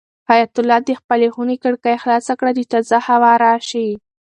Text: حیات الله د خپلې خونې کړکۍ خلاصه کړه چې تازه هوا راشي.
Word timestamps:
حیات 0.29 0.53
الله 0.59 0.79
د 0.87 0.89
خپلې 0.99 1.27
خونې 1.33 1.55
کړکۍ 1.63 1.95
خلاصه 2.03 2.33
کړه 2.39 2.51
چې 2.57 2.63
تازه 2.71 2.97
هوا 3.07 3.31
راشي. 3.45 3.87